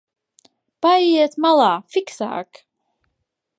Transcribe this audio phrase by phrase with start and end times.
[0.85, 2.63] Paejiet malā, fiksāk!